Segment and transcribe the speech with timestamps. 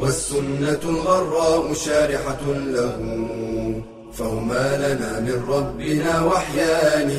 [0.00, 2.96] والسنة الغراء شارحة له
[4.12, 7.10] فهما لنا من ربنا وحيان.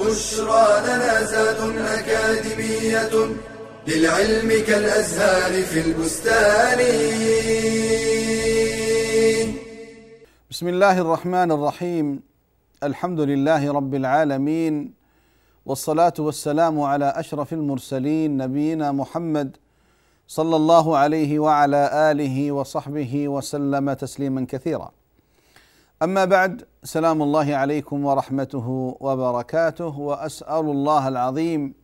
[0.00, 3.14] بشرى لنا زاد أكاديمية
[3.88, 6.78] للعلم كالأزهار في البستان.
[10.50, 12.20] بسم الله الرحمن الرحيم.
[12.82, 14.92] الحمد لله رب العالمين
[15.66, 19.56] والصلاة والسلام على أشرف المرسلين نبينا محمد
[20.28, 24.90] صلى الله عليه وعلى آله وصحبه وسلم تسليما كثيرا.
[26.02, 31.74] أما بعد سلام الله عليكم ورحمته وبركاته وأسأل الله العظيم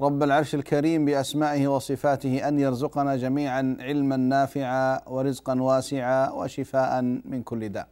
[0.00, 7.68] رب العرش الكريم بأسمائه وصفاته أن يرزقنا جميعا علما نافعا ورزقا واسعا وشفاء من كل
[7.68, 7.88] داء.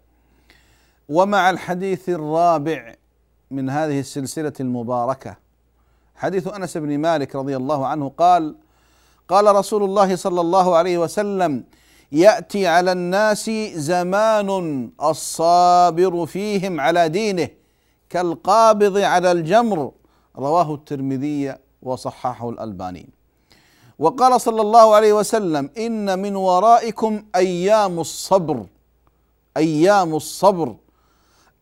[1.08, 2.94] ومع الحديث الرابع
[3.50, 5.36] من هذه السلسلة المباركة
[6.16, 8.56] حديث أنس بن مالك رضي الله عنه قال
[9.28, 11.64] قال رسول الله صلى الله عليه وسلم
[12.12, 14.48] يأتي على الناس زمان
[15.02, 17.48] الصابر فيهم على دينه
[18.10, 19.92] كالقابض على الجمر.
[20.38, 23.08] رواه الترمذي وصححه الألباني.
[23.98, 28.66] وقال صلى الله عليه وسلم إن من ورائكم أيام الصبر
[29.56, 30.76] أيام الصبر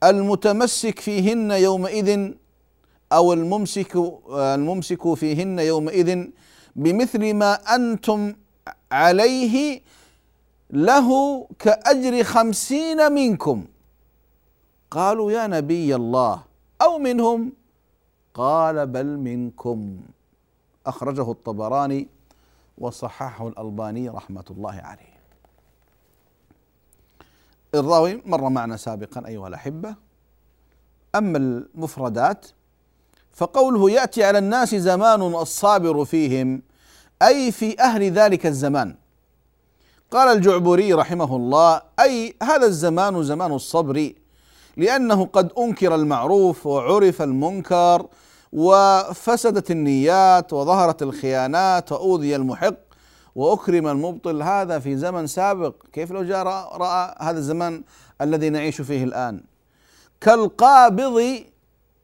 [0.05, 2.31] المتمسك فيهن يومئذ
[3.13, 3.93] أو الممسك
[4.31, 6.27] الممسك فيهن يومئذ
[6.77, 8.35] بمثل ما أنتم
[8.93, 9.81] عليه
[10.71, 11.09] له
[11.59, 13.65] كأجر خمسين منكم.
[14.91, 16.43] قالوا يا نبي الله
[16.83, 17.53] أو منهم؟
[18.35, 20.01] قال بل منكم.
[20.87, 22.09] أخرجه الطبراني
[22.79, 25.15] وصححه الألباني رحمة الله عليه.
[27.75, 29.95] الراوي مر معنا سابقا أيها الأحبة.
[31.15, 32.47] أما المفردات
[33.35, 36.63] فقوله يأتي على الناس زمان الصابر فيهم
[37.23, 38.97] أي في أهل ذلك الزمان.
[40.11, 44.13] قال الجعبري رحمه الله أي هذا الزمان زمان الصبر
[44.77, 48.07] لأنه قد أنكر المعروف وعرف المنكر
[48.53, 52.75] وفسدت النيات وظهرت الخيانات وأوذي المحق
[53.35, 54.43] وأكرم المبطل.
[54.43, 55.75] هذا في زمن سابق.
[55.93, 56.43] كيف لو جاء
[56.77, 57.83] رأى هذا الزمان
[58.21, 59.41] الذي نعيش فيه الآن؟
[60.21, 61.45] كالقابض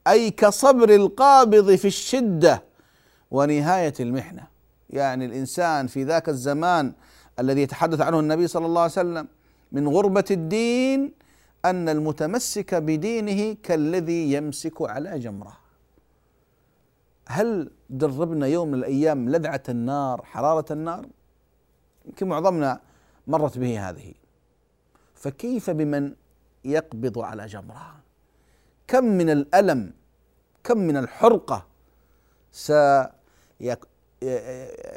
[0.06, 2.62] أي كصبر القابض في الشدة
[3.30, 4.46] ونهاية المحنة.
[4.90, 6.92] يعني الإنسان في ذاك الزمان
[7.38, 9.28] الذي يتحدث عنه النبي صلى الله عليه وسلم
[9.72, 11.12] من غربة الدين
[11.64, 15.56] أن المتمسك بدينه كالذي يمسك على جمرة.
[17.28, 21.06] هل دربنا يوم من الأيام لذعة النار حرارة النار؟
[22.06, 22.80] يمكن معظمنا
[23.26, 24.14] مرت به هذه.
[25.14, 26.14] فكيف بمن
[26.64, 27.99] يقبض على جمرة؟
[28.90, 29.92] كم من الألم
[30.64, 31.66] كم من الحرقة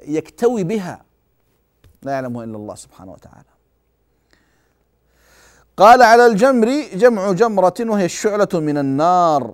[0.06, 1.06] سيكتوي بها.
[2.04, 3.54] لا يعلمها إلا الله سبحانه وتعالى.
[5.78, 9.54] قال على الجمر جمع جمرة وهي الشعلة من النار.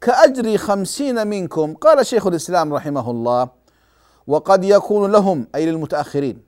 [0.00, 3.48] كأجر خمسين منكم قال شيخ الإسلام رحمه الله
[4.26, 6.42] وقد يكون لهم أي للمتأخرين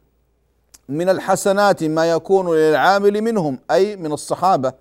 [0.88, 4.72] من الحسنات ما يكون للعامل منهم أي من الصحابة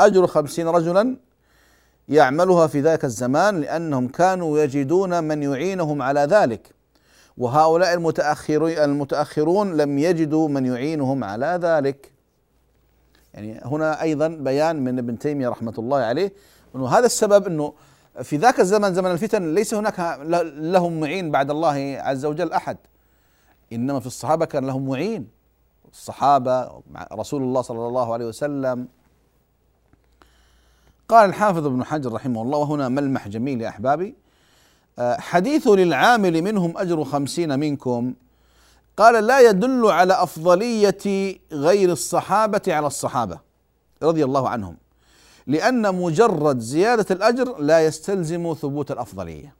[0.00, 1.16] أجر خمسين رجلا
[2.08, 6.74] يعملها في ذاك الزمان لأنهم كانوا يجدون من يعينهم على ذلك.
[7.38, 7.94] وهؤلاء
[8.84, 12.12] المتأخرون لم يجدوا من يعينهم على ذلك.
[13.34, 16.32] يعني هنا أيضا بيان من ابن تيمية رحمة الله عليه
[16.76, 17.72] أنه هذا السبب أنه
[18.22, 20.18] في ذاك الزمن زمن الفتن ليس هناك
[20.56, 22.76] لهم معين بعد الله عز وجل أحد.
[23.72, 25.28] إنما في الصحابة كان لهم معين.
[25.92, 26.82] الصحابة
[27.12, 28.88] رسول الله صلى الله عليه وسلم
[31.12, 34.14] قال الحافظ ابن حجر رحمه الله وهنا ملمح جميل يا أحبابي.
[34.98, 38.14] آه، حديث للعامل منهم أجر خمسين منكم.
[38.96, 43.38] قال لا يدل على أفضلية غير الصحابة على الصحابة.
[44.02, 44.76] رضي الله عنهم.
[45.46, 49.54] لأن مجرد زيادة الأجر لا يستلزم ثبوت الأفضلية.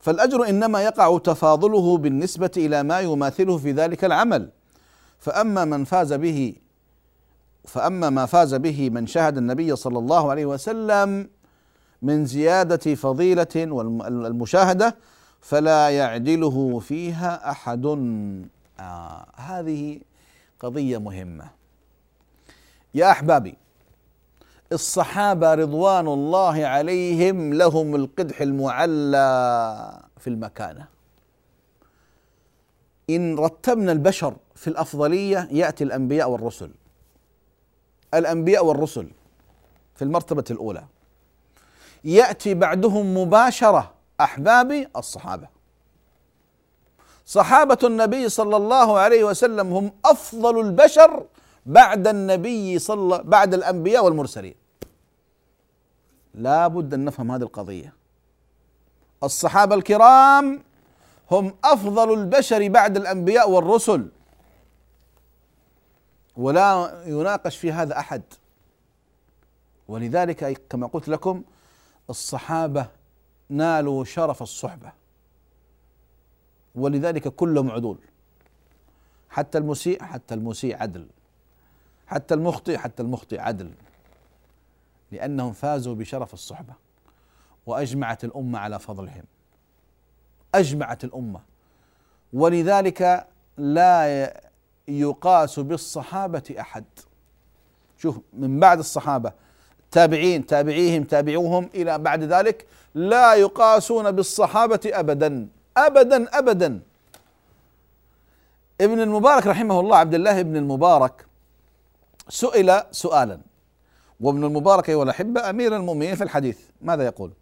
[0.00, 4.50] فالأجر إنما يقع تفاضله بالنسبة إلى ما يماثله في ذلك العمل.
[5.18, 6.54] فأما من فاز به
[7.66, 11.28] فأما ما فاز به من شهد النبي صلى الله عليه وسلم
[12.02, 14.96] من زيادة فضيلة والمشاهدة
[15.40, 17.86] فلا يعدله فيها أحد.
[18.80, 20.00] آه هذه
[20.60, 21.44] قضية مهمة.
[22.94, 23.54] يا أحبابي
[24.72, 30.86] الصحابة رضوان الله عليهم لهم القدح المعلى في المكانة.
[33.10, 36.70] إن رتبنا البشر في الأفضلية يأتي الأنبياء والرسل.
[38.18, 39.10] الأنبياء والرسل
[39.94, 40.84] في المرتبة الأولى.
[42.04, 45.48] يأتي بعدهم مباشرة احبابي الصحابة.
[47.26, 51.26] صحابة النبي صلى الله عليه وسلم هم أفضل البشر
[51.66, 54.54] بعد النبي صلى بعد الأنبياء والمرسلين.
[56.34, 57.92] لا بد أن نفهم هذه القضية.
[59.24, 60.62] الصحابة الكرام
[61.30, 64.08] هم أفضل البشر بعد الأنبياء والرسل.
[66.36, 68.22] ولا يناقش في هذا أحد.
[69.88, 71.42] ولذلك كما قلت لكم
[72.10, 72.88] الصحابة
[73.48, 74.92] نالوا شرف الصحبة.
[76.74, 77.98] ولذلك كلهم عدول.
[79.30, 81.06] حتى المسيء حتى المسيء عدل.
[82.06, 83.72] حتى المخطئ حتى المخطئ عدل.
[85.12, 86.74] لأنهم فازوا بشرف الصحبة.
[87.66, 89.24] وأجمعت الأمة على فضلهم.
[90.54, 91.40] أجمعت الأمة.
[92.32, 94.45] ولذلك لا
[94.88, 96.84] يقاس بالصحابة أحد
[97.98, 99.32] شوف من بعد الصحابة
[99.90, 106.80] تابعين تابعيهم تابعوهم إلى بعد ذلك لا يقاسون بالصحابة ابدا ابدا ابدا
[108.80, 111.26] ابن المبارك رحمه الله عبد الله بن المبارك
[112.28, 113.40] سئل سؤالا
[114.20, 117.32] وابن المبارك أيها الأحبة أمير المؤمنين في الحديث ماذا يقول؟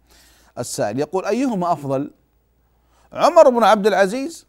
[0.57, 2.11] السائل يقول أيهما أفضل؟
[3.13, 4.45] عمر بن عبد العزيز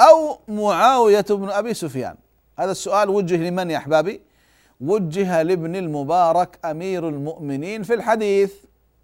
[0.00, 2.16] أو معاوية بن أبي سفيان؟
[2.58, 4.20] هذا السؤال وجه لمن يا أحبابي؟
[4.80, 8.54] وجه لابن المبارك أمير المؤمنين في الحديث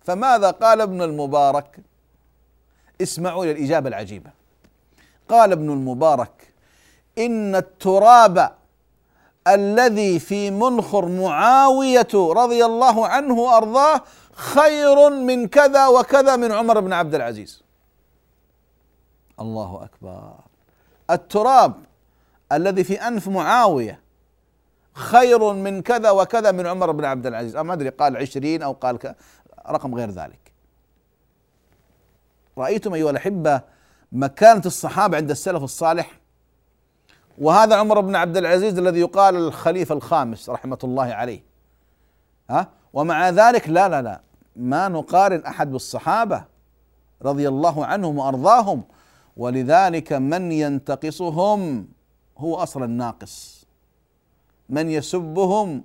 [0.04, 1.78] فماذا قال ابن المبارك؟
[3.02, 4.30] اسمعوا إلى الاجابه العجيبة
[5.28, 6.52] قال ابن المبارك
[7.18, 8.50] إن التراب
[9.48, 14.00] الذي في منخر معاوية رضي الله عنه وأرضاه
[14.32, 17.62] خير من كذا وكذا من عمر بن عبد العزيز
[19.40, 20.34] الله أكبر
[21.10, 21.74] التراب
[22.52, 24.00] الذي في أنف معاوية
[24.92, 27.56] خير من كذا وكذا من عمر بن عبد العزيز.
[27.56, 29.14] ما أدري قال عشرين أو قال
[29.68, 30.52] رقم غير ذلك.
[32.58, 33.60] رأيتم أيها الأحبة
[34.12, 36.20] مكانة الصحابة عند السلف الصالح؟
[37.38, 41.42] وهذا عمر بن عبد العزيز الذي يقال الخليفة الخامس رحمة الله عليه.
[42.50, 44.20] ها؟ ومع ذلك لا لا لا
[44.56, 46.44] ما نقارن أحد بالصحابة
[47.22, 48.82] رضي الله عنهم وأرضاهم.
[49.36, 51.88] ولذلك من ينتقصهم
[52.38, 53.66] هو أصلا ناقص
[54.68, 55.84] من يسبهم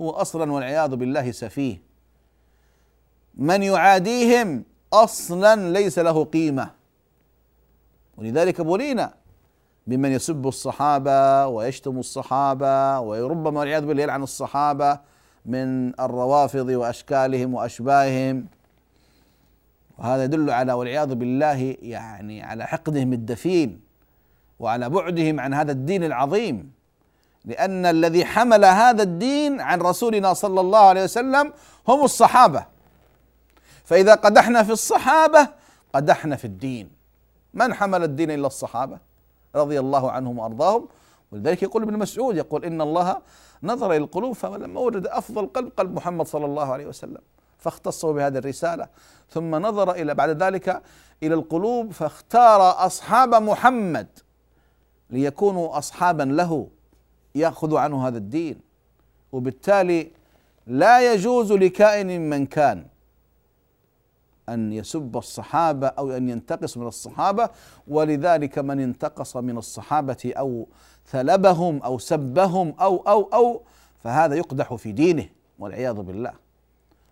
[0.00, 1.82] هو أصلا والعياذ بالله سفيه.
[3.34, 6.70] من يعاديهم أصلا ليس له قيمة.
[8.16, 9.14] ولذلك بلينا
[9.86, 15.00] بمن يسب الصحابة ويشتم الصحابة وربما والعياذ بالله يلعن الصحابة
[15.46, 18.46] من الروافض وأشكالهم وأشباههم.
[20.00, 23.80] وهذا يدل على والعياذ بالله يعني على حقدهم الدفين
[24.58, 26.72] وعلى بعدهم عن هذا الدين العظيم.
[27.44, 31.52] لأن الذي حمل هذا الدين عن رسولنا صلى الله عليه وسلم
[31.88, 32.66] هم الصحابة.
[33.84, 35.48] فإذا قدحنا في الصحابة
[35.94, 36.90] قدحنا في الدين.
[37.54, 38.98] من حمل الدين إلا الصحابة؟
[39.54, 40.88] رضي الله عنهم وأرضاهم.
[41.32, 43.16] ولذلك يقول ابن مسعود يقول إن الله
[43.62, 47.20] نظر إلى القلوب فلما وجد أفضل قلب قلب محمد صلى الله عليه وسلم.
[47.60, 48.88] فاختصه بهذه الرسالة.
[49.30, 50.82] ثم نظر إلى بعد ذلك
[51.22, 54.06] إلى القلوب فاختار أصحاب محمد
[55.10, 56.68] ليكونوا اصحابا له
[57.34, 58.60] يأخذ عنه هذا الدين.
[59.32, 60.10] وبالتالي
[60.66, 62.86] لا يجوز لكائن من كان
[64.48, 67.48] أن يسب الصحابة أو أن ينتقص من الصحابة
[67.88, 70.66] ولذلك من انتقص من الصحابة أو
[71.06, 73.62] ثلبهم أو سبهم أو أو أو
[73.98, 76.32] فهذا يقدح في دينه والعياذ بالله.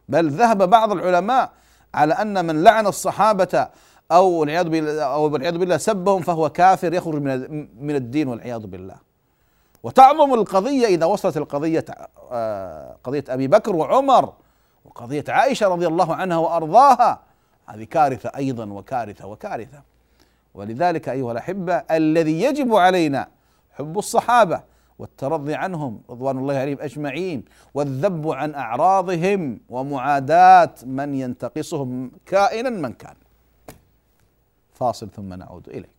[0.09, 1.51] بل ذهب بعض العلماء
[1.95, 3.69] على أن من لعن الصحابة
[4.13, 8.97] أو والعياذ بالله أو والعياذ بالله سبهم فهو كافر يخرج من من الدين والعياذ بالله.
[9.83, 11.85] وتعظم القضية إذا وصلت القضية
[12.33, 14.33] آه، قضية أبي بكر وعمر
[14.85, 17.21] وقضية عائشة رضي الله عنها وأرضاها
[17.67, 19.83] هذه كارثة أيضا وكارثة وكارثة.
[20.55, 23.29] ولذلك أيها الأحبة الذي يجب علينا
[23.73, 24.61] حب الصحابة
[24.99, 33.15] والترضي عنهم رضوان الله عليهم أجمعين والذب عن أعراضهم ومعاداة من ينتقصهم كائنا من كان.
[34.75, 35.99] فاصل ثم نعود إليكم.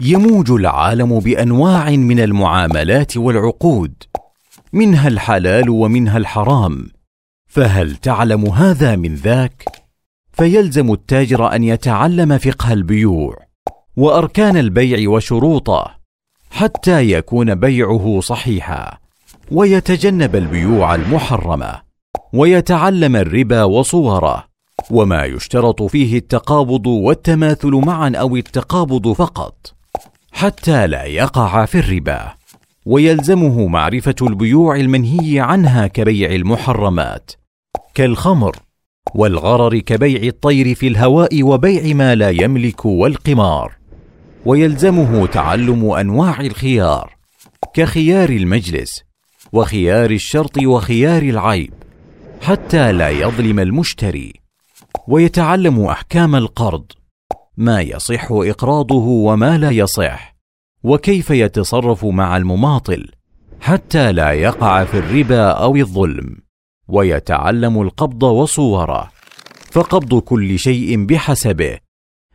[0.00, 3.94] يموج العالم بأنواع من المعاملات والعقود.
[4.74, 6.88] منها الحلال ومنها الحرام.
[7.48, 9.64] فهل تعلم هذا من ذاك؟
[10.32, 13.36] فيلزم التاجر أن يتعلم فقه البيوع
[13.96, 15.94] وأركان البيع وشروطه
[16.50, 18.98] حتى يكون بيعه صحيحا
[19.50, 21.80] ويتجنب البيوع المحرمة
[22.32, 24.44] ويتعلم الربا وصوره
[24.90, 29.74] وما يشترط فيه التقابض والتماثل معا أو التقابض فقط
[30.32, 32.43] حتى لا يقع في الربا.
[32.86, 37.30] ويلزمه معرفة البيوع المنهي عنها كبيع المحرمات
[37.94, 38.56] كالخمر
[39.14, 43.76] والغرر كبيع الطير في الهواء وبيع ما لا يملك والقمار.
[44.46, 47.16] ويلزمه تعلم أنواع الخيار
[47.74, 49.02] كخيار المجلس
[49.52, 51.72] وخيار الشرط وخيار العيب
[52.42, 54.32] حتى لا يظلم المشتري.
[55.08, 56.84] ويتعلم أحكام القرض
[57.56, 60.33] ما يصح إقراضه وما لا يصح.
[60.84, 63.08] وكيف يتصرف مع المماطل
[63.60, 66.36] حتى لا يقع في الربا أو الظلم
[66.88, 69.10] ويتعلم القبض وصوره.
[69.70, 71.78] فقبض كل شيء بحسبه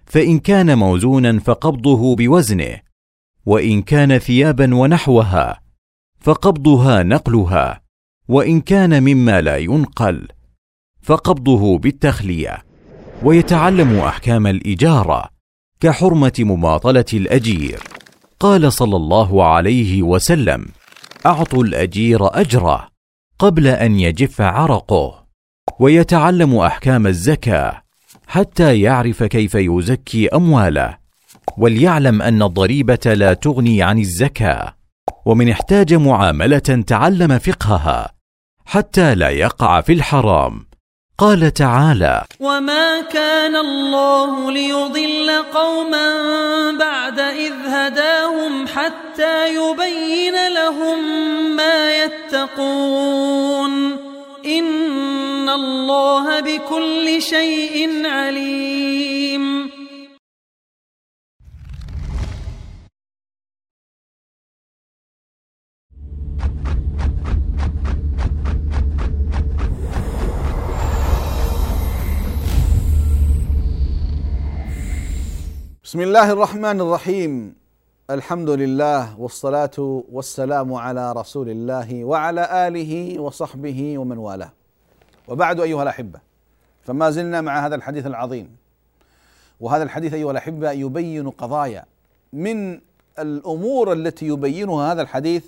[0.05, 2.79] فإن كان موزونا فقبضه بوزنه
[3.45, 5.61] وإن كان ثيابا ونحوها
[6.19, 7.81] فقبضها نقلها
[8.27, 10.27] وإن كان مما لا ينقل
[11.01, 12.57] فقبضه بالتخلية.
[13.23, 15.29] ويتعلم أحكام الإجارة
[15.79, 17.98] كحرمة مماطلة الأجير.
[18.39, 20.65] قال صلى الله عليه وسلم
[21.25, 22.87] أعطوا الأجير أجره
[23.39, 25.25] قبل أن يجف عرقه.
[25.79, 27.81] ويتعلم أحكام الزكاة
[28.27, 30.97] حتى يعرف كيف يزكي أمواله
[31.57, 34.75] وليعلم أن الضريبة لا تغني عن الزكاة
[35.25, 38.11] ومن احتاج معاملة تعلم فقهها
[38.65, 40.68] حتى لا يقع في الحرام.
[41.19, 46.11] قال تعالى وما كان الله ليضل قوما
[46.71, 50.99] بعد اذ هداهم حتى يبين لهم
[51.55, 53.91] ما يتقون
[54.45, 59.78] ان الله بكل شيء عليم
[75.89, 77.55] بسم الله الرحمن الرحيم
[78.09, 84.51] الحمد لله والصلاة والسلام على رسول الله وعلى آله وصحبه ومن والاه
[85.27, 86.19] وبعد أيها الأحبة
[86.83, 88.57] فما زلنا مع هذا الحديث العظيم
[89.59, 91.85] وهذا الحديث أيها الأحبة يبين قضايا
[92.33, 92.81] من
[93.19, 95.45] الأمور التي يبينها هذا الحديث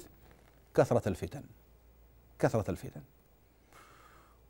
[0.75, 1.43] كثرة الفتن
[2.39, 3.01] كثرة الفتن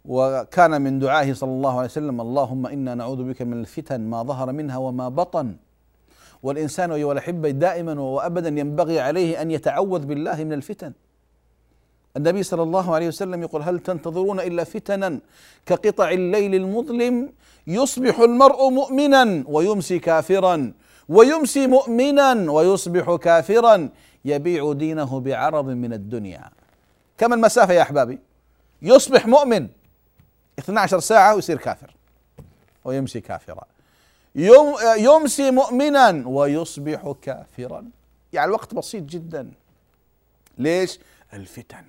[0.06, 4.52] وكان من دعائه صلى الله عليه وسلم اللهم أنا نعوذ بك من الفتن ما ظهر
[4.52, 5.56] منها وما بطن
[6.44, 10.94] والإنسان أيها الأحبة دائما وأبدا ينبغي عليه أن يتعوذ بالله من الفتن.
[12.18, 15.20] النبي صلى الله عليه وسلم يقول هل تنتظرون إلا فتنا
[15.66, 17.34] كقطع الليل المظلم
[17.68, 20.74] يصبح المرء مؤمنا ويمسي كافرا
[21.10, 23.90] ويمسي مؤمنا ويصبح كافرا
[24.26, 26.50] يبيع دينه بعرض من الدنيا.
[27.18, 28.20] كم المسافة يا أحبابي؟
[28.82, 29.68] يصبح مؤمن
[30.60, 31.96] 12 ساعة ويصير كافر
[32.86, 33.64] ويمسي كافرا.
[34.98, 37.90] يمسي مؤمنا ويصبح كافرا.
[38.34, 39.52] يعني الوقت بسيط جدا.
[40.58, 41.00] ليش؟
[41.34, 41.86] الفتن.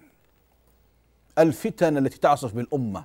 [1.39, 3.05] الفتن التي تعصف بالأمة.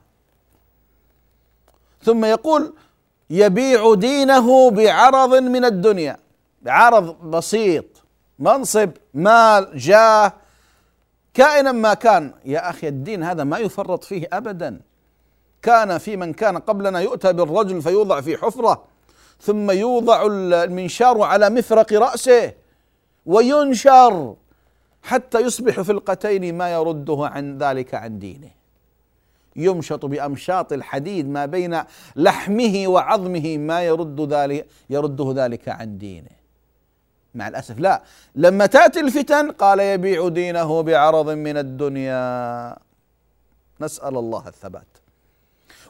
[2.03, 2.73] ثم يقول
[3.29, 6.17] يبيع دينه بعرض من الدنيا.
[6.61, 7.85] بعرض بسيط.
[8.39, 10.33] منصب مال جاه.
[11.33, 12.33] كائنا ما كان.
[12.45, 14.81] يا أخي الدين هذا ما يفرط فيه ابدا.
[15.61, 18.96] كان في من كان قبلنا يؤتى بالرجل فيوضع في حفرة.
[19.41, 22.53] ثم يوضع المنشار على مفرق رأسه
[23.25, 24.35] وينشر
[25.03, 28.49] حتى يصبح في القتين ما يرده عن ذلك عن دينه.
[29.55, 31.81] يمشط بأمشاط الحديد ما بين
[32.15, 36.29] لحمه وعظمه ما يرد ذلك يرده ذلك عن دينه.
[37.35, 38.03] مع الأسف لا.
[38.35, 42.77] لما تأتي الفتن قال يبيع دينه بعرض من الدنيا.
[43.81, 44.87] نسأل الله الثبات.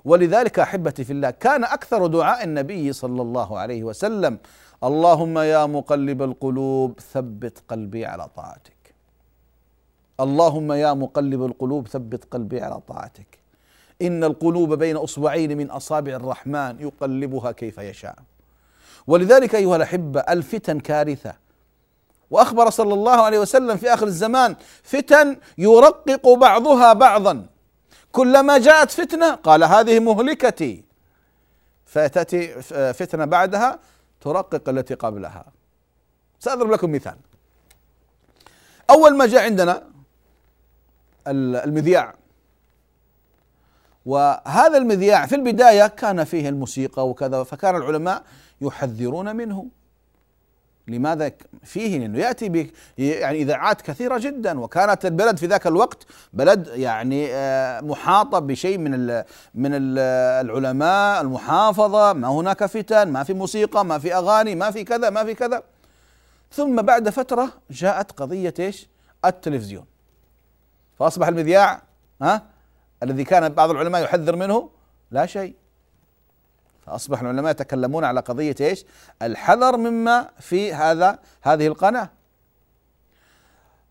[0.07, 4.37] ولذلك أحبتي في الله كان أكثر دعاء النبي صلى الله عليه وسلم
[4.83, 8.93] اللهم يا مقلب القلوب ثبت قلبي على طاعتك.
[10.19, 13.37] اللهم يا مقلب القلوب ثبت قلبي على طاعتك.
[14.01, 18.15] إن القلوب بين أصبعين من أصابع الرحمن يقلبها كيف يشاء.
[19.07, 21.33] ولذلك أيها الأحبة الفتن كارثة.
[22.31, 27.56] وأخبر صلى الله عليه وسلم في آخر الزمان فتن يرقق بعضها بعضا.
[28.17, 30.83] كلما جاءت فتنة قال هذه مهلكتي.
[31.85, 32.61] فتأتي
[32.93, 33.79] فتنة بعدها
[34.21, 35.45] ترقق التي قبلها.
[36.39, 37.17] سأضرب لكم مثال.
[38.89, 39.83] أول ما جاء عندنا
[41.27, 42.13] المذياع.
[44.05, 48.23] وهذا المذياع في البداية كان فيه الموسيقى وكذا فكان العلماء
[48.61, 49.67] يحذرون منه.
[50.87, 51.31] لماذا
[51.63, 57.27] فيه لأنه يأتي ب يعني إذاعات كثيرة جدا وكانت البلد في ذاك الوقت بلد يعني
[57.31, 59.23] آه، محاطة بشيء من ال
[59.55, 59.99] من ال
[60.45, 65.23] العلماء المحافظة ما هناك فتن ما في موسيقى ما في أغاني ما في كذا ما
[65.23, 65.63] في كذا.
[66.51, 68.87] ثم بعد فترة جاءت قضية إيش؟
[69.25, 69.85] التلفزيون.
[70.99, 71.81] فأصبح المذياع
[72.21, 72.43] ها
[73.03, 74.69] الذي كان بعض العلماء يحذر منه
[75.11, 75.55] لا شيء.
[76.87, 78.85] فأصبح العلماء يتكلمون على قضية إيش؟
[79.21, 82.09] الحذر مما في هذا هذه القناة.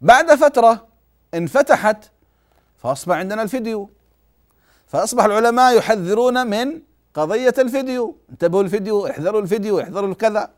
[0.00, 0.86] بعد فترة
[1.34, 2.10] انفتحت
[2.78, 3.90] فأصبح عندنا الفيديو.
[4.86, 6.82] فأصبح العلماء يحذرون من
[7.14, 8.16] قضية الفيديو.
[8.30, 10.50] انتبهوا الفيديو احذروا الفيديو احذروا الكذا.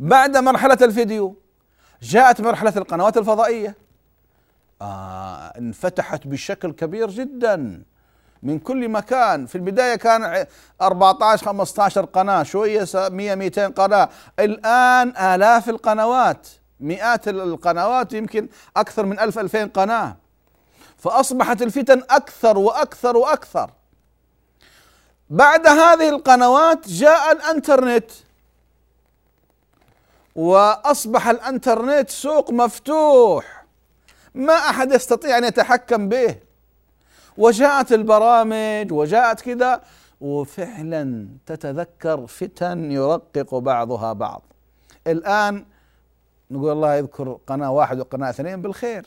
[0.00, 1.36] بعد مرحلة الفيديو
[2.02, 3.74] جاءت مرحلة القنوات الفضائية.
[4.82, 7.82] آه انفتحت بشكل كبير جدا.
[8.42, 9.46] من كل مكان.
[9.46, 10.46] في البداية كان
[10.82, 14.08] 14 15 قناة شوية 100 200 قناة.
[14.38, 16.48] الآن آلاف القنوات
[16.80, 20.16] مئات القنوات يمكن أكثر من 1000 2000 قناة.
[20.98, 23.70] فأصبحت الفتن أكثر وأكثر وأكثر.
[25.30, 28.10] بعد هذه القنوات جاء الإنترنت.
[30.36, 33.64] وأصبح الإنترنت سوق مفتوح.
[34.34, 36.49] ما أحد يستطيع أن يتحكم به.
[37.40, 39.80] وجاءت البرامج وجاءت كذا
[40.20, 44.42] وفعلا تتذكر فتن يرقق بعضها بعض.
[45.06, 45.64] الآن
[46.50, 49.06] نقول الله يذكر قناة واحد وقناة اثنين بالخير.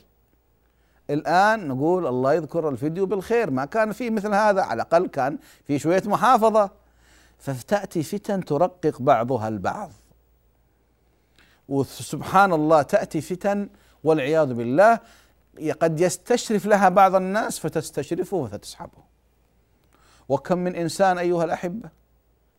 [1.10, 3.52] الآن نقول الله يذكر الفيديو بالخير.
[3.52, 5.38] ما كان في مثل هذا على الأقل كان
[5.68, 6.70] في شوية محافظة.
[7.40, 9.92] فتأتي فتن ترقق بعضها البعض.
[11.70, 13.70] وسبحان الله تأتي فتن
[14.04, 15.00] والعياذ بالله
[15.82, 19.04] قد يستشرف لها بعض الناس فتستشرفه فتسحبه
[20.30, 21.90] وكم من إنسان أيها الأحبة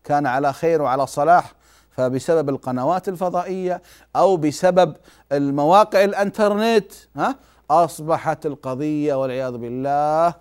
[0.05, 1.53] كان على خير وعلى صلاح
[1.91, 3.83] فبسبب القنوات الفضائية
[4.17, 4.97] أو بسبب
[5.33, 7.37] المواقع الإنترنت ها
[7.71, 10.35] أصبحت القضية والعياذ بالله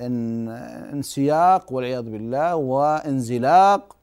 [0.00, 0.48] إن
[0.92, 3.96] انسياق والعياذ بالله وانزلاق.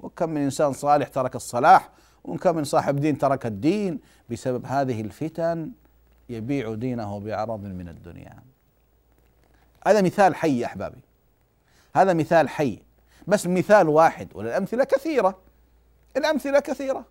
[0.00, 1.88] وكم من إنسان صالح ترك الصلاح
[2.24, 5.70] وكم من صاحب دين ترك الدين بسبب هذه الفتن.
[6.30, 8.36] يبيع دينه بعرض من الدنيا.
[9.86, 11.00] هذا مثال حي يا أحبابي.
[11.96, 12.78] هذا مثال حي.
[13.26, 15.38] بس مثال واحد والامثله كثيرة.
[16.16, 17.04] الأمثلة كثيرة.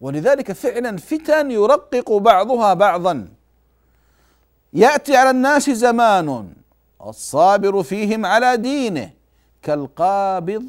[0.00, 3.28] ولذلك فعلا فتن يرقق بعضها بعضا.
[4.72, 6.54] يأتي على الناس زمان
[7.06, 9.10] الصابر فيهم على دينه
[9.62, 10.68] كالقابض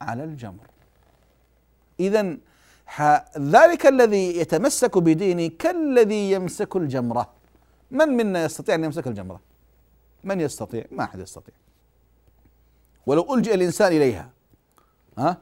[0.00, 0.66] على الجمر.
[2.00, 2.36] اذا
[3.38, 7.30] ذلك الذي يتمسك بدينه كالذي يمسك الجمرة.
[7.90, 9.40] من منا يستطيع أن يمسك الجمرة؟
[10.24, 11.54] من يستطيع؟ ما أحد يستطيع.
[13.06, 14.30] ولو ألجئ الإنسان إليها
[15.18, 15.36] ها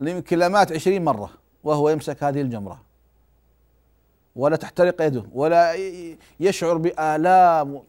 [0.00, 1.30] يمكن لمات عشرين مرة
[1.64, 2.82] وهو يمسك هذه الجمرة.
[4.36, 5.74] ولا تحترق يده ولا
[6.40, 7.82] يشعر بآلام.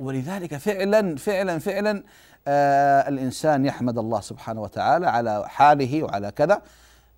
[0.00, 2.02] ولذلك فعلا فعلا فعلا
[2.48, 6.62] آه الإنسان يحمد الله سبحانه وتعالى على حاله وعلى كذا.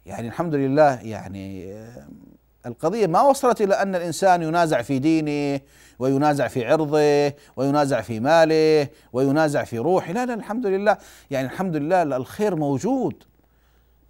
[0.06, 2.06] يعني الحمد لله يعني آه،
[2.66, 5.60] القضية ما وصلت إلى أن الإنسان ينازع في دينه
[5.98, 10.12] وينازع في عرضه وينازع في ماله وينازع في روحه.
[10.12, 10.98] لا لا الحمد لله.
[11.30, 13.24] يعني الحمد لله الخير موجود.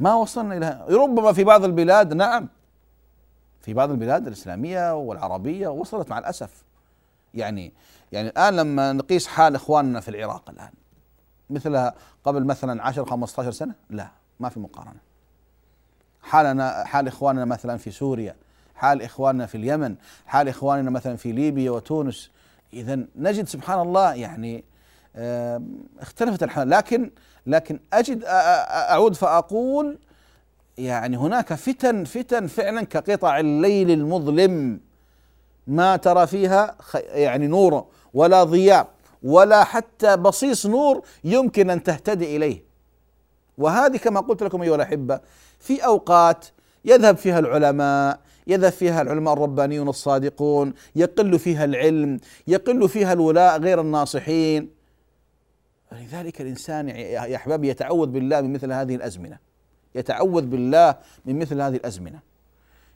[0.01, 2.49] ما وصلنا إلى ربما في بعض البلاد نعم.
[3.61, 6.65] في بعض البلاد الإسلامية والعربية وصلت مع الأسف.
[7.35, 7.73] يعني
[8.13, 10.71] يعني الآن لما نقيس حال إخواننا في العراق الآن
[11.51, 14.09] مثلها قبل مثلا 10 15 سنة؟ لا
[14.41, 15.10] ما في مقارنة.
[16.23, 18.37] حالنا حال إخواننا مثلا في سوريا
[18.75, 19.95] حال إخواننا في اليمن
[20.27, 22.31] حال إخواننا مثلا في ليبيا وتونس.
[22.73, 24.65] اذا نجد سبحان الله يعني
[26.01, 26.71] اختلفت الحال.
[26.71, 27.11] لكن
[27.47, 29.99] لكن أجد أعود فأقول
[30.79, 34.81] يعني هناك فتن فتن فعلا كقطع الليل المظلم
[35.67, 38.89] ما ترى فيها يعني نور ولا ضياء
[39.23, 42.63] ولا حتى بصيص نور يمكن أن تهتدي إليه.
[43.59, 45.21] وهذه كما قلت لكم أيها الأحبة
[45.61, 46.47] في أوقات
[46.85, 53.81] يذهب فيها العلماء يذهب فيها العلماء الربانيون الصادقون يقل فيها العلم يقل فيها الولاء غير
[53.81, 54.71] الناصحين.
[55.93, 59.39] لذلك الإنسان يا احبابي يتعوذ بالله من مثل هذه الأزمنة.
[59.95, 60.95] يتعوذ بالله
[61.25, 62.21] من مثل هذه الأزمنة.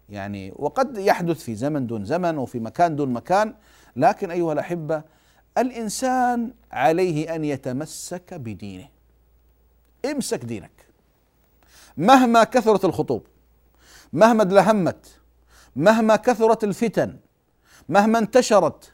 [0.09, 3.55] يعني وقد يحدث في زمن دون زمن وفي مكان دون مكان
[3.97, 5.03] لكن أيها الأحبة
[5.59, 8.89] الإنسان عليه أن يتمسك بدينه.
[10.05, 10.94] امسك دينك.
[11.97, 13.27] مهما كثرت الخطوب
[14.13, 15.07] مهما ادلهمت
[15.77, 17.17] مهما كثرت الفتن
[17.89, 18.93] مهما انتشرت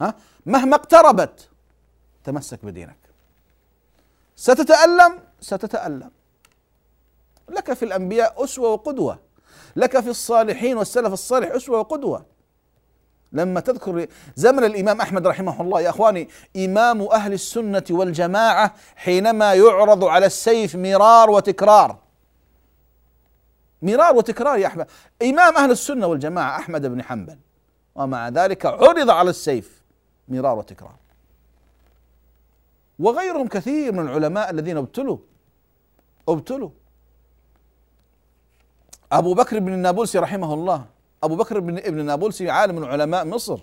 [0.00, 0.14] ها
[0.46, 1.48] مهما اقتربت
[2.24, 2.98] تمسك بدينك.
[4.36, 6.10] ستتألم ستتألم.
[7.48, 9.18] لك في الأنبياء أسوة وقدوة.
[9.76, 12.26] لك في الصالحين والسلف الصالح أسوة وقدوة.
[13.32, 20.04] لما تذكر زمن الإمام أحمد رحمه الله يا أخواني إمام أهل السنة والجماعة حينما يعرض
[20.04, 22.01] على السيف مرار وتكرار.
[23.82, 24.86] مرار وتكرار يا أحمد.
[25.22, 27.38] إمام أهل السنة والجماعة أحمد بن حنبل
[27.94, 29.82] ومع ذلك عرض على السيف
[30.28, 30.96] مرار وتكرار.
[32.98, 35.18] وغيرهم كثير من العلماء الذين ابتلوا
[36.28, 36.70] ابتلوا.
[39.12, 40.84] أبو بكر بن النابلسي رحمه الله
[41.22, 43.58] أبو بكر بن ابن النابلسي عالم من علماء مصر.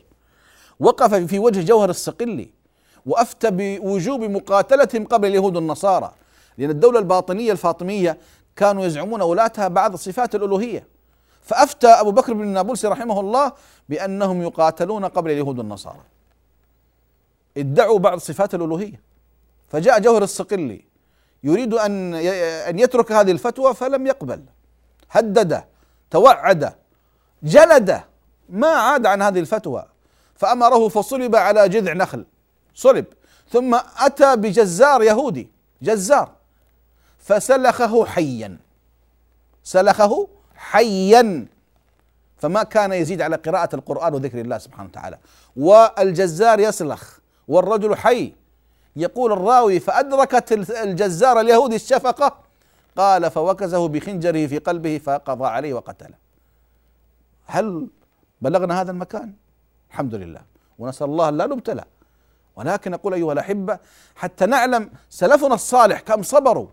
[0.80, 2.50] وقف في وجه جوهر الصقلي
[3.06, 6.14] وأفتى بوجوب مقاتلتهم قبل اليهود والنصارى
[6.58, 8.18] لأن الدولة الباطنية الفاطمية
[8.60, 10.88] كانوا يزعمون ولاتها بعض صفات الألوهية.
[11.42, 13.52] فأفتى أبو بكر بن النابلسي رحمه الله
[13.90, 16.02] بأنهم يقاتلون قبل اليهود والنصارى.
[17.58, 19.02] ادعوا بعض صفات الألوهية.
[19.70, 20.86] فجاء جوهر الصقلي
[21.44, 22.14] يريد أن
[22.70, 24.44] أن يترك هذه الفتوى فلم يقبل.
[25.12, 25.64] هدد
[26.12, 26.74] توعد
[27.44, 28.02] جلد
[28.50, 29.86] ما عاد عن هذه الفتوى.
[30.36, 32.26] فأمره فصلب على جذع نخل
[32.76, 33.06] صلب.
[33.52, 35.50] ثم أتى بجزار يهودي
[35.82, 36.39] جزار.
[37.30, 38.58] فسلخه حيا.
[39.64, 41.48] سلخه حيا.
[42.38, 45.18] فما كان يزيد على قراءة القرآن وذكر الله سبحانه وتعالى.
[45.56, 48.34] والجزار يسلخ والرجل حي.
[48.96, 52.38] يقول الراوي فأدركت الجزار اليهودي الشفقة؟
[52.98, 56.16] قال فوكزه بخنجره في قلبه فقضى عليه وقتله.
[57.46, 57.88] هل
[58.42, 59.34] بلغنا هذا المكان؟
[59.90, 60.42] الحمد لله.
[60.80, 61.84] ونسأل الله لا نبتلى.
[62.56, 63.80] ولكن أقول أيها الأحبة
[64.16, 66.68] حتى نعلم سلفنا الصالح كم صبروا.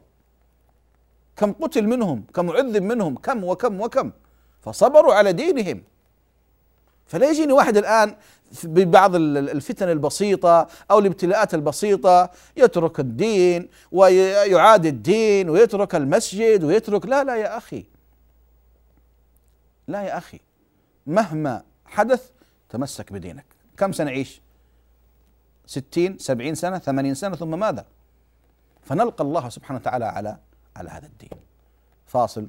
[1.37, 4.13] كم قتل منهم كم عذب منهم كم وكم وكم.
[4.61, 5.83] فصبروا على دينهم.
[7.07, 8.17] فلا يجيني واحد الآن
[8.65, 17.37] ببعض الفتن البسيطة أو الابتلاءات البسيطة يترك الدين ويعاد الدين ويترك المسجد ويترك لا لا
[17.37, 17.85] يا أخي.
[19.89, 20.41] لا يا أخي.
[21.07, 22.31] مهما حدث
[22.69, 23.45] تمسك بدينك.
[23.77, 24.41] كم سنعيش
[25.67, 27.85] ستين سبعين سنة ثمانين سنة ثم ماذا؟
[28.83, 30.37] فنلقى الله سبحانه وتعالى على
[30.77, 31.39] على هذا الدين.
[32.07, 32.49] فاصل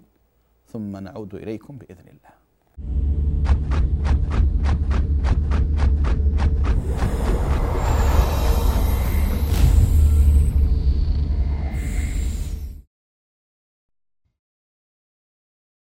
[0.74, 2.38] ثم نعود إليكم بإذن الله.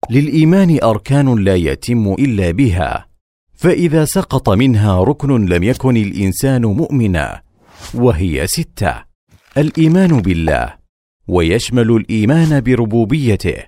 [0.10, 3.08] للإيمان أركان لا يتم إلا بها
[3.54, 7.42] فإذا سقط منها ركن لم يكن الإنسان مؤمنا
[7.94, 9.04] وهي ستة.
[9.58, 10.85] الإيمان بالله
[11.28, 13.64] ويشمل الإيمان بربوبيته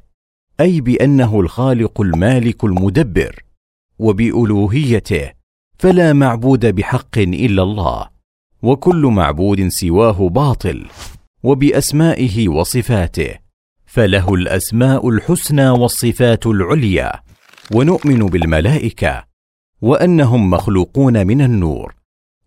[0.59, 3.43] أي بأنه الخالق المالك المدبر
[3.99, 5.31] وبألوهيته
[5.79, 8.07] فلا معبود بحق إلا الله
[8.63, 10.85] وكل معبود سواه باطل
[11.43, 13.35] وبأسمائه وصفاته
[13.85, 17.11] فله الأسماء الحسنى والصفات العليا
[17.73, 19.23] ونؤمن بالملائكة
[19.81, 21.93] وأنهم مخلوقون من النور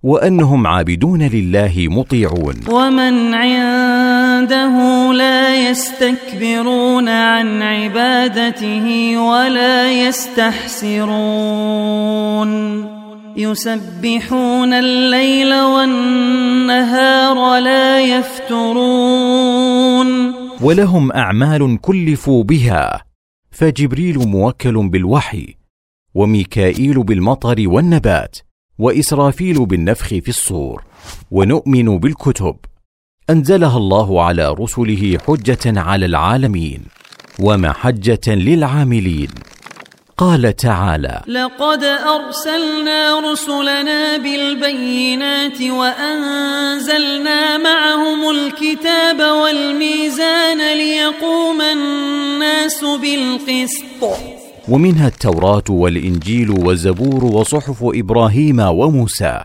[0.02, 2.54] وأنهم عابدون لله مطيعون.
[2.68, 3.34] ومن
[4.40, 11.10] عنده لا يستكبرون عن عبادته ولا يستحسرون
[13.36, 19.30] يسبحون الليل والنهار لا يفترون
[20.60, 23.04] ولهم اعمال كلفوا بها
[23.50, 25.54] فجبريل موكل بالوحي
[26.14, 28.36] وميكائيل بالمطر والنبات
[28.78, 30.84] واسرافيل بالنفخ في الصور
[31.30, 32.56] ونؤمن بالكتب
[33.30, 36.80] انزلها الله على رسله حجة على العالمين
[37.38, 39.28] ومحجة للعاملين.
[40.18, 54.18] قال تعالى لقد أرسلنا رسلنا بالبينات وأنزلنا معهم الكتاب والميزان ليقوم الناس بالقسط.
[54.68, 59.40] ومنها التوراة والإنجيل والزبور وصحف إبراهيم وموسى.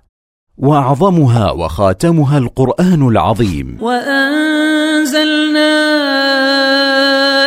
[0.57, 3.77] وأعظمها وخاتمها القرآن العظيم.
[3.81, 5.75] وأنزلنا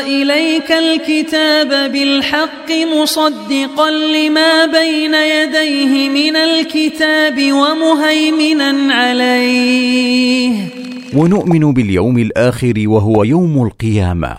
[0.07, 10.68] إليك الكتاب بالحق مصدقا لما بين يديه من الكتاب ومهيمنا عليه.
[11.14, 14.37] ونؤمن باليوم الآخر وهو يوم القيامة.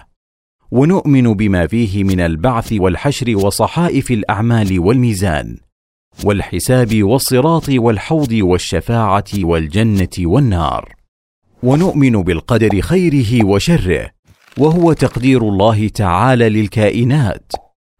[0.71, 5.68] ونؤمن بما فيه من البعث والحشر وصحائف الأعمال والميزان.
[6.23, 10.95] والحساب والصراط والحوض والشفاعة والجنة والنار.
[11.63, 14.09] ونؤمن بالقدر خيره وشره
[14.57, 17.51] وهو تقدير الله تعالى للكائنات.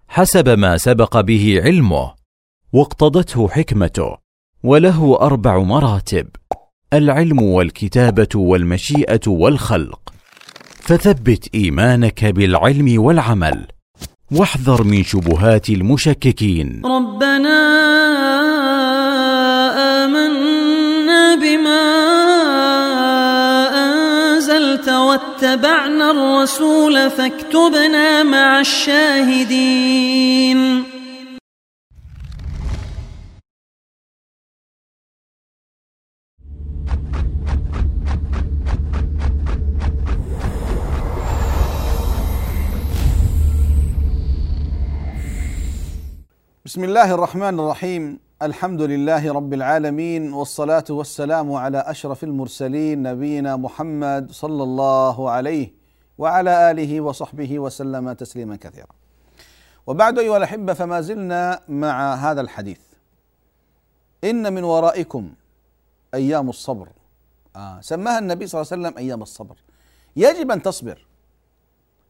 [0.08, 2.14] حسب ما سبق به علمه
[2.74, 4.18] واقتضته حكمته
[4.64, 6.28] وله أربع مراتب
[6.94, 10.14] العلم والكتابة والمشيئة والخلق.
[10.72, 13.68] فثبت إيمانك بالعلم والعمل.
[14.32, 16.82] واحذر من شبهات المشككين.
[16.86, 17.60] ربنا
[20.06, 21.86] آمنا بما
[23.86, 30.20] أنزلت واتبعنا الرسول فاكتبنا مع الشاهدين.
[46.80, 54.32] بسم الله الرحمن الرحيم الحمد لله رب العالمين والصلاه والسلام على اشرف المرسلين نبينا محمد
[54.32, 55.74] صلى الله عليه
[56.18, 58.88] وعلى اله وصحبه وسلم تسليما كثيرا.
[59.88, 62.80] وبعد ايها الاحبه فما زلنا مع هذا الحديث.
[64.24, 65.34] ان من ورائكم
[66.14, 66.90] أيام الصبر.
[67.56, 69.56] آه سماها النبي صلى الله عليه وسلم أيام الصبر.
[70.16, 71.06] يجب ان تصبر.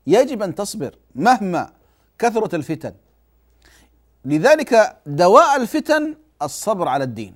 [0.08, 1.70] يجب ان تصبر مهما
[2.20, 2.94] كثرت الفتن.
[4.26, 7.36] لذلك دواء الفتن الصبر على الدين.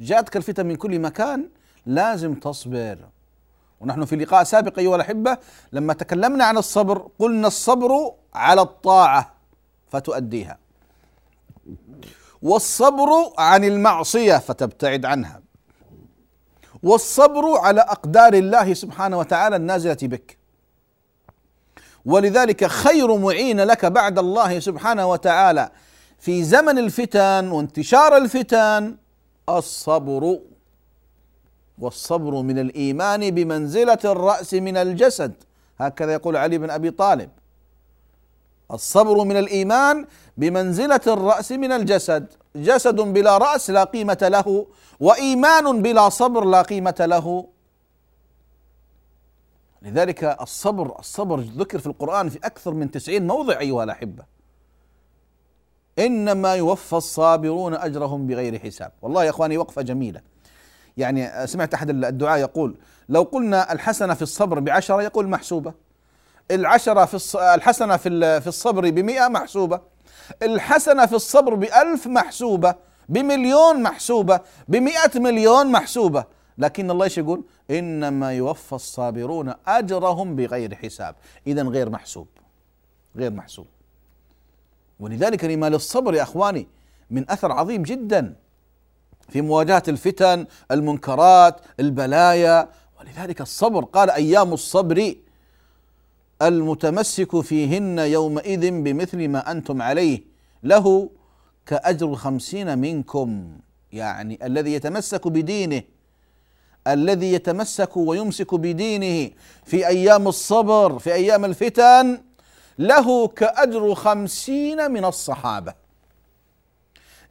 [0.00, 1.48] جاءتك الفتن من كل مكان
[1.86, 2.98] لازم تصبر.
[3.80, 5.38] ونحن في لقاء سابق أيها الأحبة
[5.72, 9.34] لما تكلمنا عن الصبر قلنا الصبر على الطاعة
[9.88, 10.58] فتؤديها.
[12.42, 15.42] والصبر عن المعصية فتبتعد عنها.
[16.82, 20.41] والصبر على أقدار الله سبحانه وتعالى النازلة بك.
[22.06, 25.70] ولذلك خير معين لك بعد الله سبحانه وتعالى.
[26.18, 28.96] في زمن الفتن وانتشار الفتن
[29.48, 30.38] الصبر
[31.78, 35.32] والصبر من الإيمان بمنزلة الرأس من الجسد.
[35.78, 37.30] هكذا يقول علي بن أبي طالب.
[38.72, 42.26] الصبر من الإيمان بمنزلة الرأس من الجسد.
[42.56, 44.66] جسد بلا رأس لا قيمة له
[45.00, 47.46] وإيمان بلا صبر لا قيمة له.
[49.82, 54.24] لذلك الصبر الصبر ذكر في القرآن في أكثر من تسعين موضع أيها الأحبة.
[55.98, 58.92] إنما يوفى الصابرون أجرهم بغير حساب.
[59.02, 60.20] والله يا أخواني وقفة جميلة.
[60.96, 62.76] يعني سمعت أحد الدعاء يقول
[63.08, 65.72] لو قلنا الحسنة في الصبر بعشرة يقول محسوبة.
[66.50, 67.36] العشرة في الص...
[67.36, 69.80] الحسنة في في الصبر بمئة محسوبة.
[70.42, 72.74] الحسنة في الصبر بألف محسوبة.
[73.08, 74.40] بمليون محسوبة.
[74.68, 76.24] بمئة مليون محسوبة.
[76.58, 81.14] لكن الله إيش يقول؟ إنما يوفى الصابرون أجرهم بغير حساب،
[81.46, 82.26] اذا غير محسوب.
[83.16, 83.66] غير محسوب.
[85.00, 86.68] ولذلك لما للصبر يا أخواني
[87.10, 88.36] من أثر عظيم جدا
[89.28, 92.68] في مواجهة الفتن، المنكرات، البلايا،
[93.00, 95.14] ولذلك الصبر قال أيام الصبر
[96.42, 100.22] المتمسك فيهن يومئذ بمثل ما أنتم عليه
[100.62, 101.10] له
[101.66, 103.58] كأجر خمسين منكم
[103.92, 105.82] يعني الذي يتمسك بدينه
[106.86, 109.30] الذي يتمسك ويمسك بدينه
[109.64, 112.20] في أيام الصبر في أيام الفتن
[112.78, 115.74] له كأجر خمسين من الصحابة.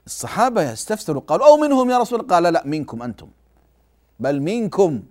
[0.06, 3.28] الصحابة يستفسروا قالوا أو منهم يا رسول قال لا منكم أنتم.
[4.20, 5.04] بل منكم.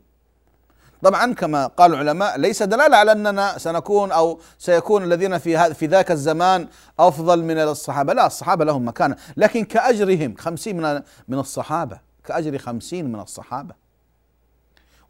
[1.02, 6.10] طبعا كما قال العلماء ليس دلالة على أننا سنكون أو سيكون الذين في في ذاك
[6.10, 12.58] الزمان أفضل من الصحابة، لا الصحابة لهم مكانة، لكن كأجرهم خمسين من من الصحابة، كأجر
[12.58, 13.89] خمسين من الصحابة.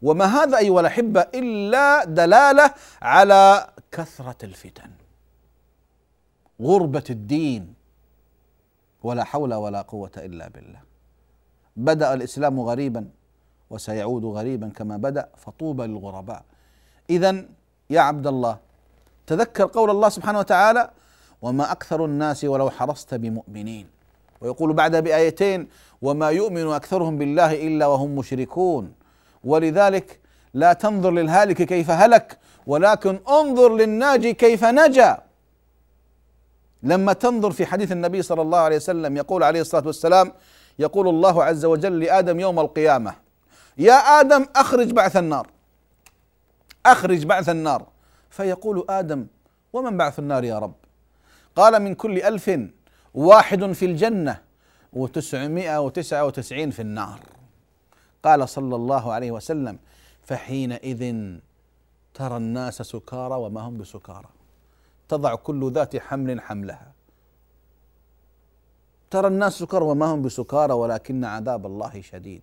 [0.01, 4.91] وما هذا أيها الأحبة إلا دلالة على كثرة الفتن.
[6.61, 7.73] غربة الدين.
[9.03, 10.79] ولا حول ولا قوة إلا بالله.
[11.75, 13.09] بدأ الإسلام غريبا
[13.69, 16.43] وسيعود غريبا كما بدأ فطوبى للغرباء.
[17.09, 17.45] اذا
[17.89, 18.57] يا عبد الله
[19.27, 20.91] تذكر قول الله سبحانه وتعالى
[21.41, 23.87] وما أكثر الناس ولو حرصت بمؤمنين
[24.41, 25.67] ويقول بعد بآيتين
[26.01, 28.93] وما يؤمن أكثرهم بالله إلا وهم مشركون
[29.43, 30.19] ولذلك
[30.53, 35.17] لا تنظر للهالك كيف هلك ولكن انظر للناجي كيف نجا.
[36.83, 40.31] لما تنظر في حديث النبي صلى الله عليه وسلم يقول عليه الصلاة والسلام
[40.79, 43.15] يقول الله عز وجل لآدم يوم القيامة
[43.77, 45.47] يا آدم أخرج بعث النار
[46.85, 47.87] أخرج بعث النار.
[48.29, 49.27] فيقول آدم
[49.73, 50.73] ومن بعث النار يا رب؟
[51.55, 52.59] قال من كل ألف
[53.13, 54.41] واحد في الجنة
[54.93, 57.19] وتسعمائة وتسعة وتسعين في النار.
[58.23, 59.79] قال صلى الله عليه وسلم
[60.23, 61.15] فحينئذ
[62.13, 64.29] ترى الناس سكارى وما هم بسكارى.
[65.09, 66.91] تضع كل ذات حمل حملها.
[69.09, 72.41] ترى الناس سكارى وما هم بسكارى ولكن عذاب الله شديد.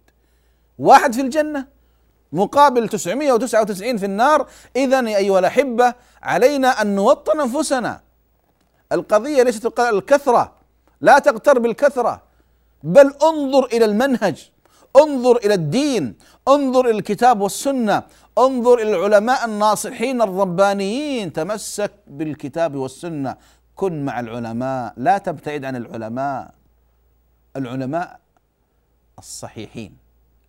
[0.78, 1.66] واحد في الجنة
[2.32, 8.00] مقابل 999 في النار إذا يا أيها الأحبة علينا أن نوطن أنفسنا.
[8.92, 10.52] القضية ليست الكثرة
[11.00, 12.22] لا تغتر بالكثرة
[12.82, 14.50] بل انظر إلى المنهج.
[14.96, 16.14] انظر إلى الدين
[16.48, 18.02] انظر إلى الكتاب والسنة
[18.38, 21.32] انظر إلى العلماء الناصحين الربانيين.
[21.32, 23.36] تمسك بالكتاب والسنة.
[23.76, 26.54] كن مع العلماء لا تبتعد عن العلماء.
[27.56, 28.20] العلماء
[29.18, 29.96] الصحيحين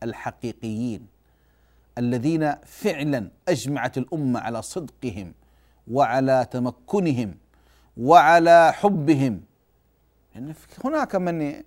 [0.04, 1.08] الحقيقيين
[1.98, 5.34] الذين فعلا أجمعت الأمة على صدقهم
[5.92, 7.36] وعلى تمكنهم
[7.98, 9.42] وعلى حبهم.
[10.36, 10.54] يعني
[10.86, 11.64] هناك من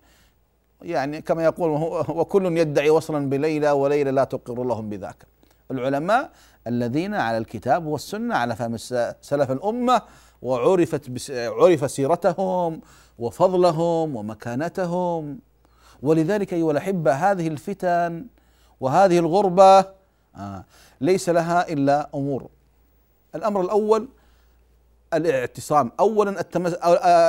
[0.83, 1.71] يعني كما يقول
[2.09, 5.27] وكل يدعي وصلا بليلى وليلى لا تقر لهم بذاك.
[5.71, 6.31] العلماء
[6.66, 8.77] الذين على الكتاب والسنة على فهم
[9.21, 10.03] سلف الأمة
[10.42, 12.81] وعرفت عرف سيرتهم
[13.18, 15.38] وفضلهم ومكانتهم.
[16.03, 18.27] ولذلك أيها الأحبة هذه الفتن
[18.81, 19.79] وهذه الغربة
[20.37, 20.64] آه
[21.01, 22.49] ليس لها إلا أمور.
[23.35, 24.09] الأمر الأول
[25.14, 26.75] الاعتصام اولا التمس...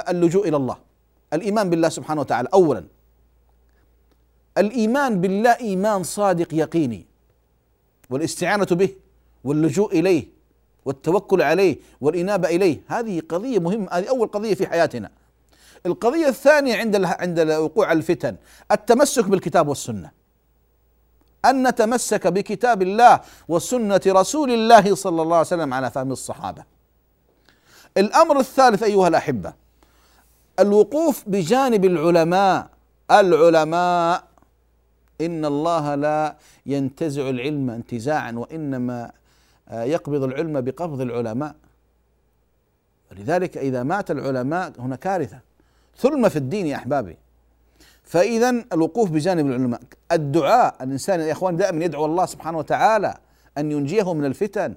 [0.09, 0.77] اللجوء إلى الله.
[1.33, 2.83] الإيمان بالله سبحانه وتعالى اولا.
[4.57, 7.05] الإيمان بالله إيمان صادق يقيني
[8.09, 8.89] والاستعانة به
[9.43, 10.27] واللجوء إليه
[10.85, 12.81] والتوكل عليه والإنابة إليه.
[12.87, 15.11] هذه قضية مهمة هذه أول قضية في حياتنا.
[15.85, 18.35] القضية الثانية عند عند وقوع الفتن
[18.71, 20.11] التمسك بالكتاب والسنة.
[21.45, 26.63] أن نتمسك بكتاب الله وسنة رسول الله صلى الله عليه وسلم على فهم الصحابة.
[27.97, 29.53] الأمر الثالث أيها الأحبة
[30.59, 32.67] الوقوف بجانب العلماء
[33.11, 34.23] العلماء
[35.25, 39.11] إن الله لا ينتزع العلم انتزاعا وإنما
[39.69, 41.55] آه، يقبض العلم بقبض العلماء.
[43.11, 45.39] ولذلك إذا مات العلماء هنا كارثة.
[45.97, 47.17] ثلمه في الدين يا أحبابي.
[48.03, 49.81] فاذا الوقوف بجانب العلماء.
[50.11, 53.17] الدعاء الإنسان يا إخوان دائما يدعو الله سبحانه وتعالى
[53.57, 54.73] أن ينجيه من الفتن.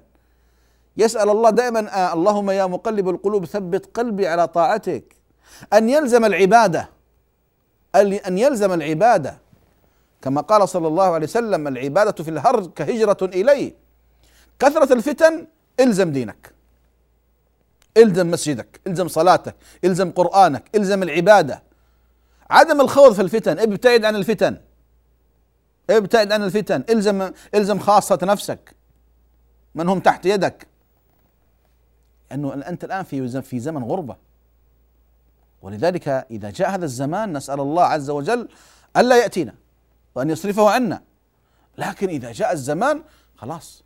[0.97, 5.15] يسأل الله دائما آه اللهم يا مقلب القلوب ثبت قلبي على طاعتك.
[5.73, 6.89] أن يلزم العبادة
[7.95, 9.37] أن يلزم العبادة
[10.27, 13.73] كما قال صلى الله عليه وسلم العبادة في الهرج كهجرة إليه
[14.59, 15.47] كثرة الفتن
[15.79, 16.51] إلزم دينك.
[17.97, 21.63] إلزم مسجدك إلزم صلاتك إلزم قرآنك إلزم العبادة.
[22.49, 24.57] عدم الخوض في الفتن ابتعد عن الفتن.
[25.89, 28.75] ابتعد عن الفتن إلزم إلزم خاصة نفسك.
[29.75, 30.67] من هم تحت يدك؟
[32.31, 34.15] لأنه أنت الآن في في زمن غربة.
[35.61, 38.47] ولذلك إذا جاء هذا الزمان نسأل الله عز وجل
[38.97, 39.53] ألا يأتينا.
[40.17, 41.01] وأن يصرفه عنا.
[41.77, 43.03] لكن إذا جاء الزمان
[43.35, 43.83] خلاص.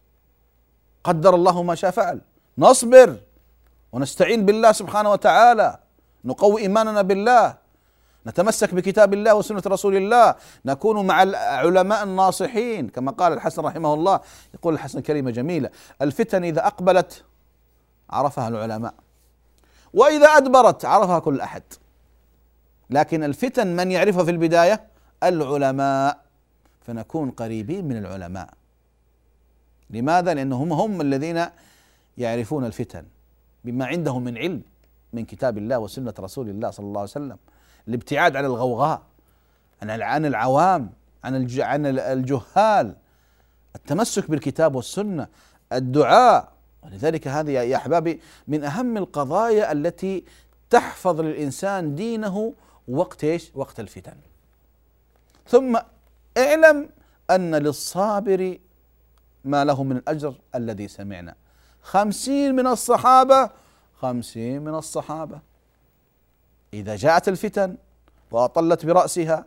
[1.04, 2.22] قدر الله ما شاء فعل.
[2.58, 3.20] نصبر
[3.91, 5.80] ونستعين بالله سبحانه وتعالى.
[6.26, 7.58] نقوي إيماننا بالله.
[8.28, 10.36] نتمسك بكتاب الله وسنة رسول الله.
[10.65, 12.89] نكون مع العلماء الناصحين.
[12.89, 14.20] كما قال الحسن رحمه الله.
[14.54, 15.70] يقول الحسن كلمة جميلة
[16.02, 17.24] الفتن إذا أقبلت
[18.10, 18.94] عرفها العلماء.
[19.94, 21.63] وإذا أدبرت عرفها كل أحد.
[22.89, 24.90] لكن الفتن من يعرفها في البداية؟
[25.23, 26.21] العلماء
[26.81, 28.49] فنكون قريبين من العلماء.
[29.89, 31.45] لماذا؟ لأنهم هم الذين
[32.17, 33.05] يعرفون الفتن.
[33.65, 34.62] بما عندهم من علم
[35.13, 37.38] من كتاب الله وسنة رسول الله صلى الله عليه وسلم.
[37.88, 39.01] الابتعاد عن الغوغاء
[39.81, 40.89] عن العوام
[41.23, 42.95] عن عن الجهال.
[43.75, 45.27] التمسك بالكتاب والسنة
[45.73, 46.51] الدعاء.
[46.84, 50.23] ولذلك هذه يا أحبابي من أهم القضايا التي
[50.69, 52.53] تحفظ للإنسان دينه
[52.88, 54.15] وقت إيش؟ وقت الفتن.
[55.47, 55.80] ثم
[56.38, 56.89] اعلم
[57.32, 58.58] أن للصابر
[59.45, 61.36] ما له من الأجر الذي سمعنا.
[61.82, 63.49] خمسين من الصحابة
[63.99, 65.39] خمسين من الصحابة.
[66.73, 67.75] إذا جاءت الفتن
[68.32, 69.45] وأطلت برأسها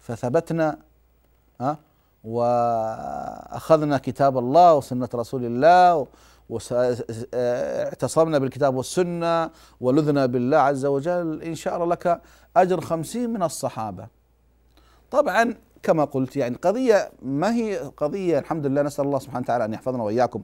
[0.00, 0.78] فثبتنا
[2.24, 6.06] وأخذنا كتاب الله وسنة رسول الله
[6.48, 11.42] واعتصمنا بالكتاب والسنة ولذنا بالله عز وجل.
[11.42, 12.20] إن شاء الله لك
[12.56, 14.21] أجر خمسين من الصحابة.
[15.12, 19.72] طبعا كما قلت يعني قضية ما هي قضية الحمد لله نسأل الله سبحانه وتعالى أن
[19.72, 20.42] يحفظنا وإياكم.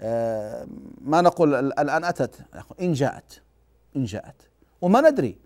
[0.00, 0.66] آه،
[1.00, 2.40] ما نقول الآن أتت
[2.80, 3.42] إن جاءت
[3.96, 4.34] إن جاءت.
[4.80, 5.38] وما ندري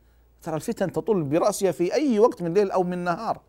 [0.43, 3.41] ترى الفتن تطل برأسها في أي وقت من الليل أو من النهار.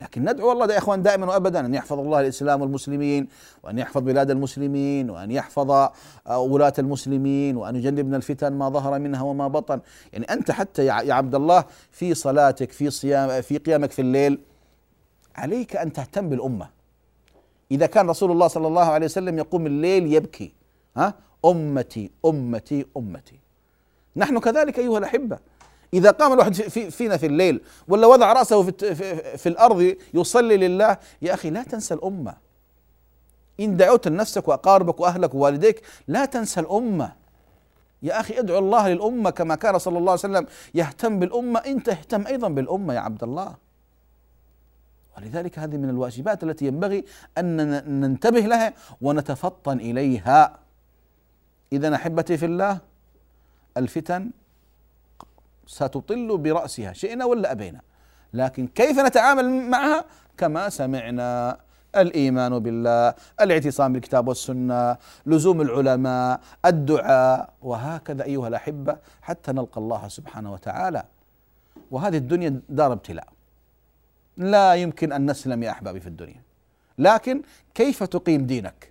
[0.00, 3.28] لكن ندعو الله يا اخوان دائما وابدا أن يحفظ الله الإسلام والمسلمين
[3.62, 9.22] وأن يحفظ بلاد المسلمين وأن يحفظ آه، ولاة المسلمين وأن يجنبنا الفتن ما ظهر منها
[9.22, 9.80] وما بطن.
[10.12, 14.38] يعني أنت حتى يا عبد الله في صلاتك في صيام في قيامك في الليل
[15.36, 16.68] عليك أن تهتم بالأمة.
[17.70, 20.52] إذا كان رسول الله صلى الله عليه وسلم يقوم الليل يبكي
[20.96, 23.38] ها؟ أمتي أمتي أمتي.
[24.16, 25.38] نحن كذلك أيها الأحبة.
[25.94, 30.56] إذا قام الواحد في فينا في الليل ولا وضع رأسه في, في, في الأرض يصلي
[30.56, 30.96] لله.
[31.22, 32.36] يا أخي لا تنسى الأمة.
[33.60, 37.12] إن دعوت لنفسك وأقاربك وأهلك ووالديك لا تنسى الأمة.
[38.02, 41.60] يا أخي ادعو الله للأمة كما كان صلى الله عليه وسلم يهتم بالأمة.
[41.60, 43.54] أنت اهتم أيضا بالأمة يا عبد الله.
[45.18, 47.04] ولذلك هذه من الواجبات التي ينبغي
[47.38, 47.56] أن
[48.00, 50.58] ننتبه لها ونتفطن إليها.
[51.72, 52.78] إذا أحبتي في الله
[53.76, 54.30] الفتن
[55.70, 57.80] ستطل برأسها شئنا ولا أبينا
[58.34, 60.04] لكن كيف نتعامل معها
[60.36, 61.58] كما سمعنا
[61.96, 64.96] الإيمان بالله، الاعتصام بالكتاب والسنة،
[65.26, 71.04] لزوم العلماء، الدعاء وهكذا أيها الأحبة حتى نلقى الله سبحانه وتعالى.
[71.90, 73.28] وهذه الدنيا دار ابتلاء.
[74.36, 76.42] لا يمكن أن نسلم يا أحبابي في الدنيا.
[76.98, 77.42] لكن
[77.74, 78.89] كيف تقيم دينك؟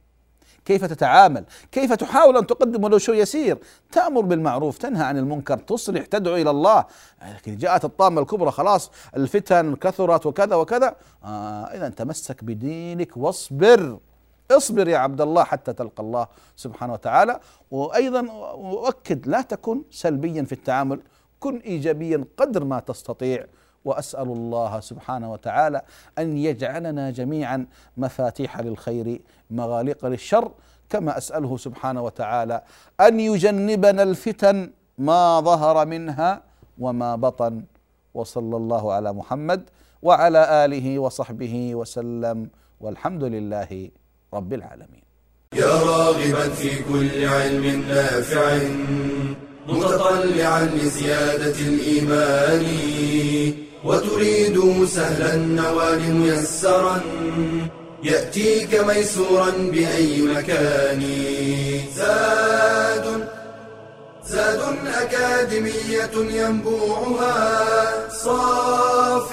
[0.70, 3.58] كيف تتعامل؟ كيف تحاول أن تقدم ولو شيء يسير؟
[3.92, 6.86] تأمر بالمعروف تنهى عن المنكر تصلح تدعو إلى الله.
[7.36, 10.96] لكن جاءت الطامة الكبرى خلاص الفتن كثرت وكذا وكذا.
[11.24, 14.00] آه إذا تمسك بدينك واصبر.
[14.52, 17.40] اصبر يا عبد الله حتى تلقى الله سبحانه وتعالى.
[17.72, 21.00] وأيضا أؤكد لا تكن سلبيا في التعامل.
[21.40, 23.46] كن ايجابيا قدر ما تستطيع.
[23.86, 25.82] وأسأل الله سبحانه وتعالى
[26.18, 27.66] أن يجعلنا جميعا
[27.98, 29.22] مفاتيح للخير
[29.52, 30.52] مغاليق للشر
[30.90, 32.62] كما أسأله سبحانه وتعالى
[33.02, 36.42] أن يجنبنا الفتن ما ظهر منها
[36.80, 37.64] وما بطن.
[38.14, 39.70] وصلى الله على محمد
[40.02, 42.50] وعلى آله وصحبه وسلم.
[42.82, 43.90] والحمد لله
[44.34, 45.04] رب العالمين.
[45.54, 48.58] يا راغبا في كل علم نافع
[49.68, 52.66] متطلعا لزيادة الإيمان.
[53.86, 57.02] وتريد سهلا النوال ميسرا
[58.04, 61.04] يأتيك ميسورا بأي مكان.
[61.96, 63.28] زاد
[64.26, 68.10] زاد أكاديمية ينبوعها.
[68.10, 69.30] صاف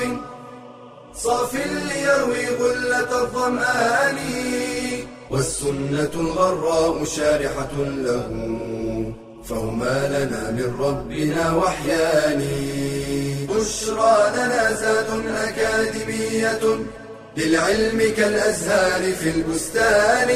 [1.15, 4.19] صاف ليروي غلة الظمآن.
[5.31, 8.31] والسنة الغراء شارحة له.
[9.49, 12.43] فهما لنا من ربنا وحيان
[13.49, 16.79] بشرى لنا زاد أكاديمية
[17.37, 20.31] للعلم كالأزهار في البستان.